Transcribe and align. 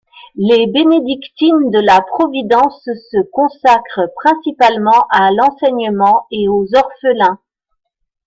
Les 0.49 0.65
bénédictines 0.65 1.69
de 1.69 1.77
la 1.79 2.01
Providence 2.01 2.81
se 2.85 3.21
consacrent 3.31 4.09
principalement 4.15 5.05
à 5.11 5.29
l'enseignement 5.29 6.25
et 6.31 6.47
aux 6.47 6.65
orphelins. 6.75 7.37